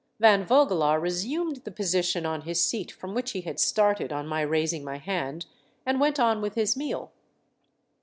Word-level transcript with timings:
Van 0.19 0.43
Vogelaar 0.43 0.99
resumed 0.99 1.57
the 1.63 1.69
posture 1.69 2.25
on 2.25 2.41
his 2.41 2.59
seat 2.65 2.91
from 2.91 3.13
which 3.13 3.33
he 3.33 3.41
had 3.41 3.59
started 3.59 4.11
on 4.11 4.25
my 4.25 4.41
raising 4.41 4.83
my 4.83 4.97
hand 4.97 5.45
and 5.85 5.99
went 6.01 6.19
on 6.19 6.41
with 6.41 6.55
his 6.55 6.75
meal. 6.75 7.11